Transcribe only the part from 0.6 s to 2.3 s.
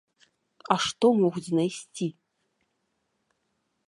А што могуць знайсці?!.